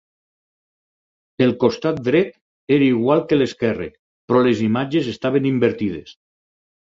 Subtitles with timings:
[1.47, 2.31] El costat dret
[2.79, 3.89] era igual que l'esquerra,
[4.31, 6.17] però les imatges estaven invertides.